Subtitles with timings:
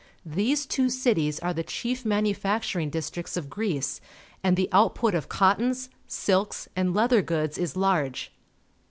[0.25, 4.01] These two cities are the chief manufacturing districts of Greece,
[4.43, 8.33] and the output of cottons, silks, and leather goods is large.